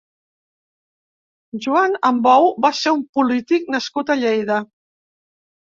Juan 1.65 1.93
Ambou 2.11 2.49
va 2.67 2.73
ser 2.81 2.97
un 2.99 3.07
polític 3.21 3.73
nascut 3.77 4.13
a 4.17 4.21
Lleida. 4.25 4.63